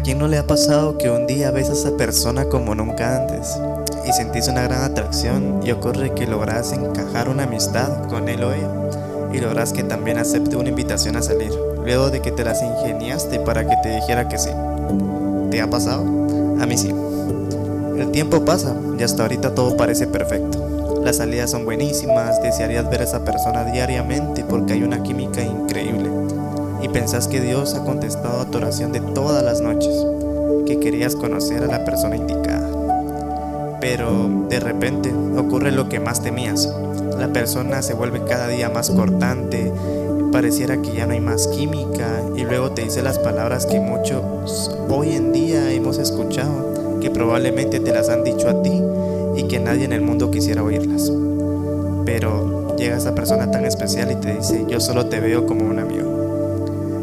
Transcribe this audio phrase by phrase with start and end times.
[0.00, 3.16] ¿A quién no le ha pasado que un día ves a esa persona como nunca
[3.16, 3.54] antes
[4.08, 8.50] y sentís una gran atracción y ocurre que logras encajar una amistad con él o
[8.50, 8.70] ella
[9.30, 11.52] y logras que también acepte una invitación a salir,
[11.84, 14.48] luego de que te las ingeniaste para que te dijera que sí?
[15.50, 16.00] ¿Te ha pasado?
[16.58, 16.94] A mí sí.
[17.98, 21.02] El tiempo pasa y hasta ahorita todo parece perfecto.
[21.04, 26.08] Las salidas son buenísimas, desearías ver a esa persona diariamente porque hay una química increíble
[26.82, 29.94] y pensás que Dios ha contestado a tu oración de todas las noches,
[30.66, 32.68] que querías conocer a la persona indicada.
[33.80, 36.72] Pero de repente ocurre lo que más temías.
[37.18, 39.72] La persona se vuelve cada día más cortante,
[40.32, 44.70] pareciera que ya no hay más química y luego te dice las palabras que muchos
[44.88, 48.82] hoy en día hemos escuchado, que probablemente te las han dicho a ti
[49.36, 51.10] y que nadie en el mundo quisiera oírlas.
[52.04, 55.78] Pero llega esa persona tan especial y te dice, yo solo te veo como un
[55.78, 56.09] amigo.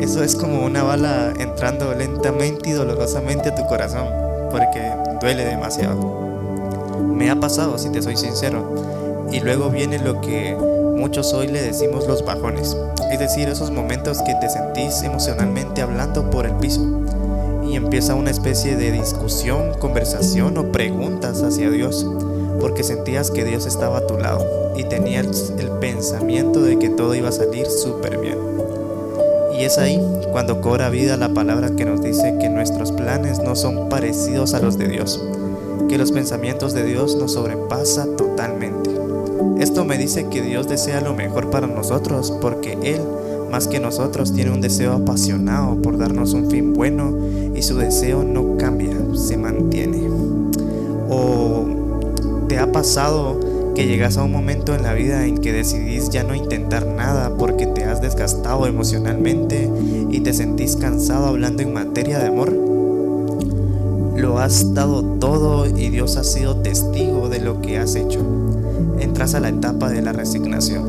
[0.00, 4.06] Eso es como una bala entrando lentamente y dolorosamente a tu corazón,
[4.50, 4.80] porque
[5.20, 5.96] duele demasiado.
[7.14, 9.28] Me ha pasado, si te soy sincero.
[9.30, 10.56] Y luego viene lo que
[10.96, 12.76] muchos hoy le decimos los bajones,
[13.12, 16.80] es decir, esos momentos que te sentís emocionalmente hablando por el piso
[17.70, 22.06] y empieza una especie de discusión, conversación o preguntas hacia Dios,
[22.58, 27.14] porque sentías que Dios estaba a tu lado y tenías el pensamiento de que todo
[27.14, 28.38] iba a salir súper bien.
[29.58, 30.00] Y es ahí
[30.32, 34.60] cuando cobra vida la palabra que nos dice que nuestros planes no son parecidos a
[34.60, 35.22] los de Dios,
[35.88, 38.90] que los pensamientos de Dios nos sobrepasa totalmente.
[39.58, 43.02] Esto me dice que Dios desea lo mejor para nosotros porque Él,
[43.50, 47.14] más que nosotros, tiene un deseo apasionado por darnos un fin bueno
[47.54, 50.08] y su deseo no cambia, se mantiene.
[51.10, 51.66] ¿O
[52.48, 56.22] te ha pasado que llegas a un momento en la vida en que decidís ya
[56.24, 59.70] no intentar nada porque te has desgastado emocionalmente
[60.10, 62.52] y te sentís cansado hablando en materia de amor.
[64.16, 68.20] Lo has dado todo y Dios ha sido testigo de lo que has hecho.
[68.98, 70.84] Entras a la etapa de la resignación.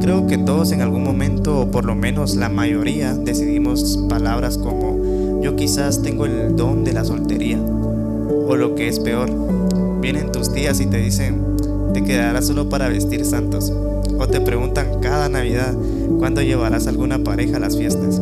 [0.00, 5.40] Creo que todos en algún momento, o por lo menos la mayoría, decidimos palabras como
[5.42, 7.58] yo quizás tengo el don de la soltería.
[7.58, 9.30] O lo que es peor,
[10.00, 11.39] vienen tus días y te dicen,
[11.92, 13.72] te quedarás solo para vestir santos.
[14.18, 15.74] O te preguntan cada Navidad
[16.18, 18.20] cuándo llevarás alguna pareja a las fiestas.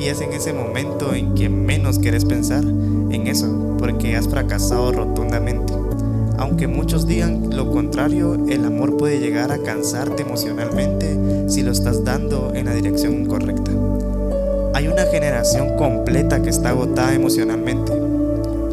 [0.00, 4.92] Y es en ese momento en que menos quieres pensar en eso, porque has fracasado
[4.92, 5.72] rotundamente.
[6.38, 12.04] Aunque muchos digan lo contrario, el amor puede llegar a cansarte emocionalmente si lo estás
[12.04, 13.70] dando en la dirección incorrecta.
[14.74, 17.92] Hay una generación completa que está agotada emocionalmente.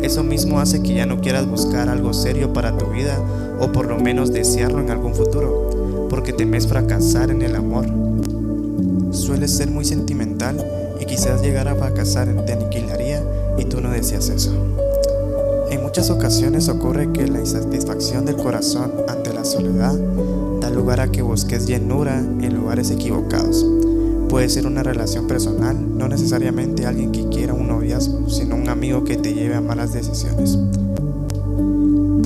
[0.02, 3.18] Eso mismo hace que ya no quieras buscar algo serio para tu vida
[3.60, 7.86] o por lo menos desearlo en algún futuro, porque temes fracasar en el amor.
[9.12, 10.64] Sueles ser muy sentimental
[11.00, 13.24] y quizás llegar a fracasar te aniquilaría
[13.58, 14.52] y tú no deseas eso.
[15.70, 19.94] En muchas ocasiones ocurre que la insatisfacción del corazón ante la soledad
[20.62, 23.66] da lugar a que busques llenura en lugares equivocados.
[24.30, 29.04] Puede ser una relación personal, no necesariamente alguien que quiera un noviazgo, sino un amigo
[29.04, 30.58] que te lleve a malas decisiones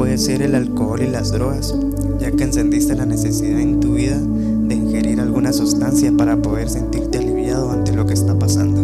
[0.03, 1.74] puede ser el alcohol y las drogas,
[2.19, 7.19] ya que encendiste la necesidad en tu vida de ingerir alguna sustancia para poder sentirte
[7.19, 8.81] aliviado ante lo que está pasando.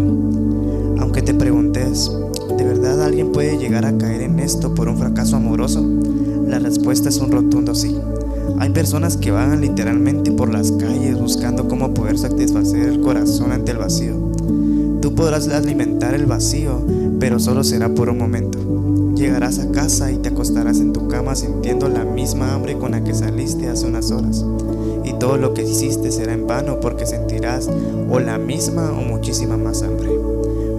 [0.97, 2.09] Aunque te preguntes,
[2.57, 5.85] ¿de verdad alguien puede llegar a caer en esto por un fracaso amoroso?
[6.47, 7.97] La respuesta es un rotundo sí.
[8.57, 13.73] Hay personas que van literalmente por las calles buscando cómo poder satisfacer el corazón ante
[13.73, 14.15] el vacío.
[15.01, 16.81] Tú podrás alimentar el vacío,
[17.19, 18.57] pero solo será por un momento.
[19.29, 23.03] Llegarás a casa y te acostarás en tu cama sintiendo la misma hambre con la
[23.03, 24.43] que saliste hace unas horas.
[25.03, 27.69] Y todo lo que hiciste será en vano porque sentirás
[28.09, 30.09] o la misma o muchísima más hambre.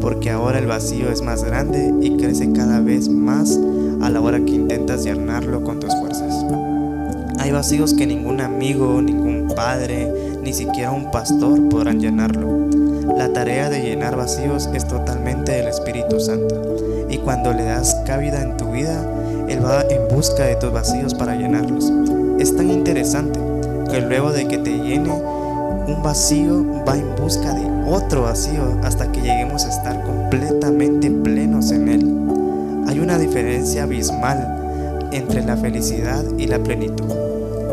[0.00, 3.56] Porque ahora el vacío es más grande y crece cada vez más
[4.02, 6.34] a la hora que intentas llenarlo con tus fuerzas.
[7.38, 10.12] Hay vacíos que ningún amigo, ningún padre,
[10.42, 12.89] ni siquiera un pastor podrán llenarlo.
[13.16, 16.78] La tarea de llenar vacíos es totalmente del Espíritu Santo
[17.08, 19.04] y cuando le das cabida en tu vida,
[19.48, 21.92] Él va en busca de tus vacíos para llenarlos.
[22.38, 23.38] Es tan interesante
[23.90, 29.10] que luego de que te llene un vacío, va en busca de otro vacío hasta
[29.10, 32.84] que lleguemos a estar completamente plenos en Él.
[32.86, 37.12] Hay una diferencia abismal entre la felicidad y la plenitud.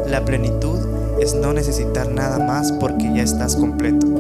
[0.07, 0.79] La plenitud
[1.21, 4.16] es no necesitar nada más porque ya estás completo.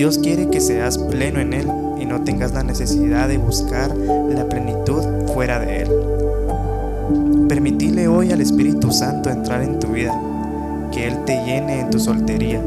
[0.00, 1.70] Dios quiere que seas pleno en Él
[2.00, 5.02] y no tengas la necesidad de buscar la plenitud
[5.34, 5.90] fuera de Él.
[7.50, 10.18] Permitile hoy al Espíritu Santo entrar en tu vida,
[10.90, 12.62] que Él te llene en tu soltería.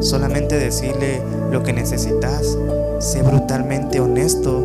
[0.00, 2.58] Solamente decirle lo que necesitas,
[2.98, 4.62] sé brutalmente honesto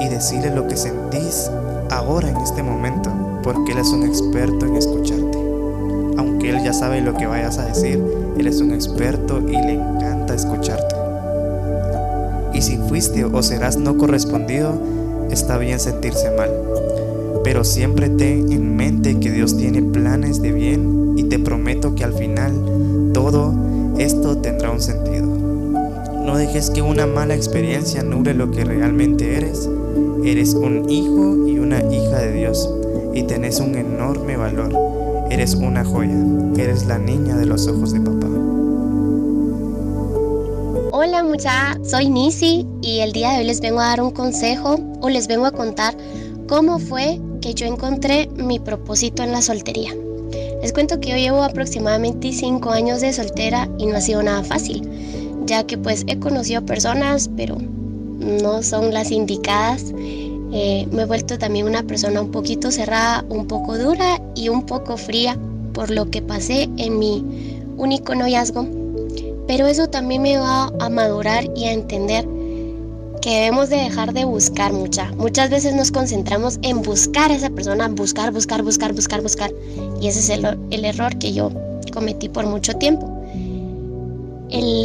[0.00, 1.48] y decirle lo que sentís
[1.90, 3.08] ahora en este momento,
[3.44, 5.38] porque Él es un experto en escucharte.
[6.18, 8.02] Aunque Él ya sabe lo que vayas a decir,
[8.36, 10.95] Él es un experto y le encanta escucharte.
[12.56, 14.80] Y si fuiste o serás no correspondido,
[15.30, 16.50] está bien sentirse mal.
[17.44, 22.04] Pero siempre ten en mente que Dios tiene planes de bien y te prometo que
[22.04, 23.52] al final todo
[23.98, 25.26] esto tendrá un sentido.
[25.26, 29.68] No dejes que una mala experiencia nuble lo que realmente eres.
[30.24, 32.72] Eres un hijo y una hija de Dios
[33.12, 34.72] y tenés un enorme valor.
[35.30, 36.16] Eres una joya.
[36.56, 38.55] Eres la niña de los ojos de papá.
[40.98, 44.78] Hola mucha, soy Nisi y el día de hoy les vengo a dar un consejo
[45.02, 45.94] o les vengo a contar
[46.48, 49.94] cómo fue que yo encontré mi propósito en la soltería.
[50.62, 54.42] Les cuento que yo llevo aproximadamente 5 años de soltera y no ha sido nada
[54.42, 54.88] fácil,
[55.44, 59.92] ya que pues he conocido personas, pero no son las indicadas.
[60.50, 64.64] Eh, me he vuelto también una persona un poquito cerrada, un poco dura y un
[64.64, 65.36] poco fría
[65.74, 67.22] por lo que pasé en mi
[67.76, 68.85] único noviazgo.
[69.46, 72.26] Pero eso también me va a madurar y a entender
[73.22, 75.10] que debemos de dejar de buscar mucha.
[75.16, 79.52] Muchas veces nos concentramos en buscar a esa persona, buscar, buscar, buscar, buscar, buscar.
[80.00, 81.50] Y ese es el, el error que yo
[81.92, 83.06] cometí por mucho tiempo.
[84.50, 84.84] El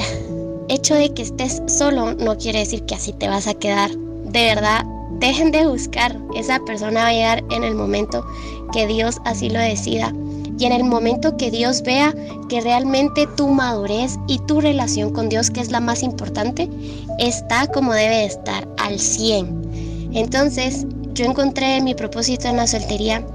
[0.69, 3.91] hecho de que estés solo no quiere decir que así te vas a quedar.
[3.91, 4.85] De verdad,
[5.19, 6.17] dejen de buscar.
[6.35, 8.25] Esa persona va a llegar en el momento
[8.73, 10.13] que Dios así lo decida.
[10.61, 12.13] Y en el momento que Dios vea
[12.47, 16.69] que realmente tu madurez y tu relación con Dios, que es la más importante,
[17.17, 20.11] está como debe estar, al 100.
[20.13, 20.85] Entonces,
[21.15, 23.25] yo encontré mi propósito en la soltería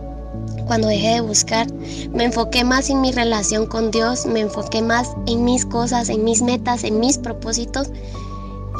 [0.68, 1.66] cuando dejé de buscar.
[2.12, 6.22] Me enfoqué más en mi relación con Dios, me enfoqué más en mis cosas, en
[6.22, 7.88] mis metas, en mis propósitos.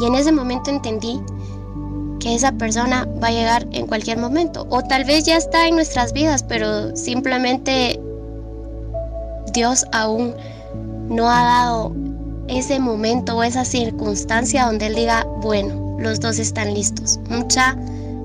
[0.01, 1.19] Y en ese momento entendí
[2.21, 4.69] que esa persona va a llegar en cualquier momento.
[4.71, 8.01] O tal vez ya está en nuestras vidas, pero simplemente
[9.57, 10.35] Dios aún
[11.09, 11.97] no ha dado
[12.47, 17.19] ese momento o esa circunstancia donde Él diga, bueno, los dos están listos.
[17.31, 17.75] Mucha,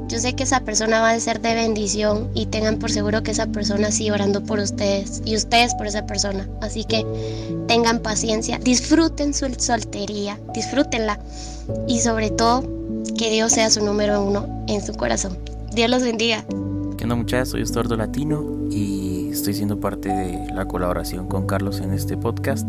[0.10, 3.32] yo sé que esa persona va a ser de bendición y tengan por seguro que
[3.32, 6.50] esa persona sigue orando por ustedes y ustedes por esa persona.
[6.60, 7.06] Así que
[7.66, 11.18] tengan paciencia, disfruten su soltería, disfrútenla
[11.88, 12.64] y sobre todo
[13.18, 15.38] que Dios sea su número uno en su corazón.
[15.74, 16.44] Dios los bendiga.
[16.98, 17.52] ¿Qué onda muchachos?
[17.52, 19.01] Soy Estordo Latino y
[19.32, 22.68] estoy siendo parte de la colaboración con Carlos en este podcast.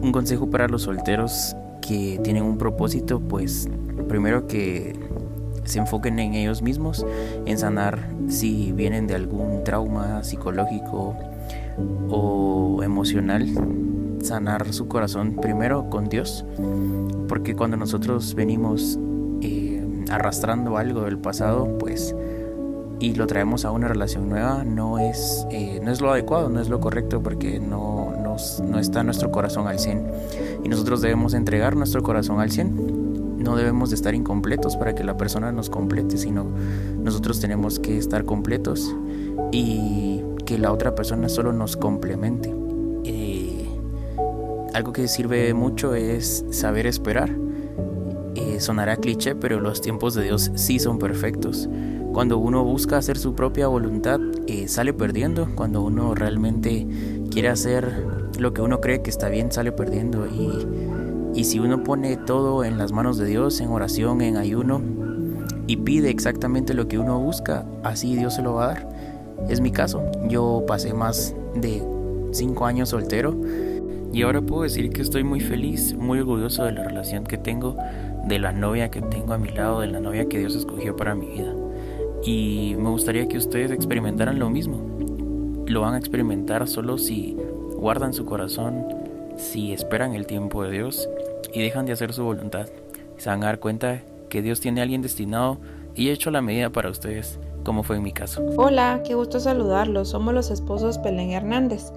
[0.00, 3.68] Un consejo para los solteros que tienen un propósito, pues
[4.08, 4.94] primero que
[5.64, 7.06] se enfoquen en ellos mismos,
[7.46, 11.16] en sanar si vienen de algún trauma psicológico
[12.10, 13.48] o emocional,
[14.22, 16.44] sanar su corazón primero con Dios,
[17.28, 18.98] porque cuando nosotros venimos
[19.42, 22.14] eh, arrastrando algo del pasado, pues
[23.00, 26.60] y lo traemos a una relación nueva no es, eh, no es lo adecuado, no
[26.60, 30.06] es lo correcto porque no, no está nuestro corazón al 100
[30.64, 33.38] y nosotros debemos entregar nuestro corazón al 100.
[33.38, 36.46] No debemos de estar incompletos para que la persona nos complete, sino
[36.98, 38.94] nosotros tenemos que estar completos
[39.50, 42.54] y que la otra persona solo nos complemente.
[43.04, 43.66] Eh,
[44.74, 47.34] algo que sirve mucho es saber esperar.
[48.34, 51.68] Eh, sonará cliché, pero los tiempos de Dios sí son perfectos.
[52.12, 55.48] Cuando uno busca hacer su propia voluntad, eh, sale perdiendo.
[55.54, 56.86] Cuando uno realmente
[57.30, 58.06] quiere hacer
[58.38, 60.26] lo que uno cree que está bien, sale perdiendo.
[60.26, 60.66] Y,
[61.34, 64.82] y si uno pone todo en las manos de Dios, en oración, en ayuno,
[65.66, 68.88] y pide exactamente lo que uno busca, así Dios se lo va a dar.
[69.48, 70.02] Es mi caso.
[70.28, 71.82] Yo pasé más de
[72.32, 73.36] cinco años soltero
[74.12, 77.76] y ahora puedo decir que estoy muy feliz, muy orgulloso de la relación que tengo,
[78.26, 81.14] de la novia que tengo a mi lado, de la novia que Dios escogió para
[81.14, 81.54] mi vida.
[82.22, 84.78] Y me gustaría que ustedes experimentaran lo mismo.
[85.66, 87.36] Lo van a experimentar solo si
[87.76, 88.84] guardan su corazón,
[89.36, 91.08] si esperan el tiempo de Dios
[91.54, 92.66] y dejan de hacer su voluntad.
[93.16, 95.58] Se van a dar cuenta que Dios tiene a alguien destinado
[95.94, 98.42] y hecho la medida para ustedes, como fue en mi caso.
[98.56, 100.10] Hola, qué gusto saludarlos.
[100.10, 101.92] Somos los esposos Pelén Hernández.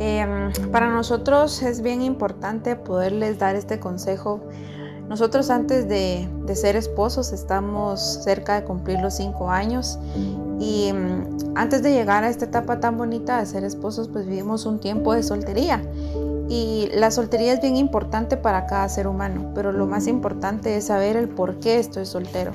[0.00, 4.40] Em, para nosotros es bien importante poderles dar este consejo
[5.08, 9.98] nosotros antes de, ser esposos estamos cerca de cumplir los cinco años
[10.58, 14.66] y mm, antes de llegar a esta etapa tan bonita de ser esposos pues vivimos
[14.66, 15.82] un tiempo de soltería
[16.48, 20.86] y la soltería es bien importante para cada ser humano, pero lo más importante es
[20.86, 22.52] saber el por qué estoy soltero.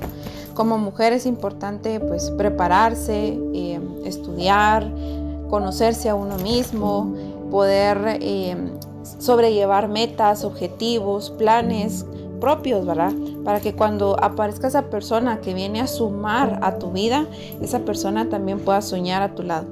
[0.54, 4.90] Como mujer es importante pues prepararse, eh, estudiar,
[5.48, 7.14] conocerse a uno mismo,
[7.52, 8.56] poder eh,
[9.18, 12.04] sobrellevar metas, objetivos, planes
[12.44, 13.10] propios, ¿verdad?
[13.42, 17.26] Para que cuando aparezca esa persona que viene a sumar a tu vida,
[17.62, 19.66] esa persona también pueda soñar a tu lado.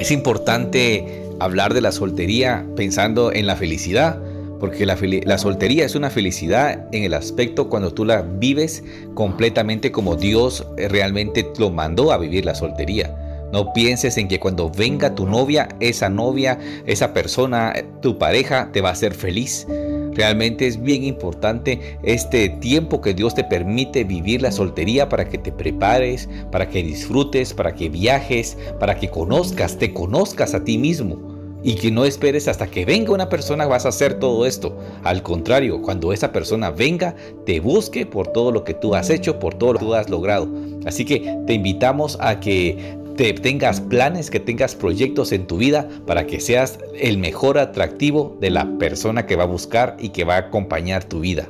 [0.00, 4.20] Es importante hablar de la soltería pensando en la felicidad,
[4.58, 8.82] porque la, la, soltería es una felicidad en el aspecto cuando tú la vives
[9.14, 13.16] completamente como Dios realmente lo mandó a vivir la soltería.
[13.52, 18.80] No pienses en que cuando venga tu novia, esa novia, esa persona, tu pareja, te
[18.80, 19.68] va a hacer feliz.
[20.12, 25.38] Realmente es bien importante este tiempo que Dios te permite vivir la soltería para que
[25.38, 30.78] te prepares, para que disfrutes, para que viajes, para que conozcas, te conozcas a ti
[30.78, 31.30] mismo.
[31.62, 34.78] Y que no esperes hasta que venga una persona vas a hacer todo esto.
[35.04, 37.14] Al contrario, cuando esa persona venga,
[37.44, 40.08] te busque por todo lo que tú has hecho, por todo lo que tú has
[40.08, 40.48] logrado.
[40.86, 45.90] Así que te invitamos a que te tengas planes, que tengas proyectos en tu vida
[46.06, 50.24] para que seas el mejor atractivo de la persona que va a buscar y que
[50.24, 51.46] va a acompañar tu vida.